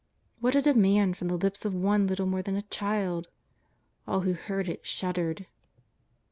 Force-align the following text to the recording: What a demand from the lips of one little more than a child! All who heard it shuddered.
What 0.39 0.55
a 0.55 0.63
demand 0.63 1.15
from 1.17 1.27
the 1.27 1.37
lips 1.37 1.63
of 1.63 1.75
one 1.75 2.07
little 2.07 2.25
more 2.25 2.41
than 2.41 2.55
a 2.55 2.63
child! 2.63 3.27
All 4.07 4.21
who 4.21 4.33
heard 4.33 4.67
it 4.67 4.83
shuddered. 4.83 5.45